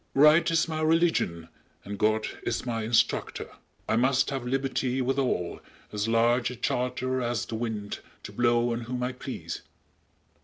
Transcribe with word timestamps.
Right 0.15 0.49
is 0.49 0.67
my 0.67 0.81
religion 0.81 1.47
and 1.85 1.99
God 1.99 2.25
is 2.41 2.65
my 2.65 2.81
instructor! 2.81 3.45
_"I 3.49 3.95
must 3.97 4.31
have 4.31 4.47
liberty 4.47 4.99
Withal, 4.99 5.59
as 5.93 6.07
large 6.07 6.49
a 6.49 6.55
charter 6.55 7.21
as 7.21 7.45
the 7.45 7.53
wind 7.53 7.99
To 8.23 8.31
blow 8.31 8.73
on 8.73 8.81
whom 8.85 9.03
I 9.03 9.11
please." 9.11 9.61